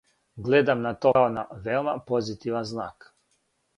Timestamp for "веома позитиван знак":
1.67-3.11